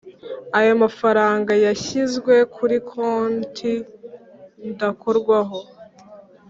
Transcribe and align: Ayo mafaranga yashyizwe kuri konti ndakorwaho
Ayo 0.59 0.71
mafaranga 0.83 1.51
yashyizwe 1.65 2.33
kuri 2.55 2.75
konti 2.89 3.71
ndakorwaho 4.71 5.59